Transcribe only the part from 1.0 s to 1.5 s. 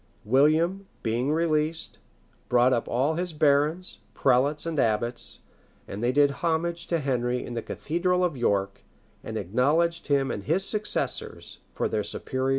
being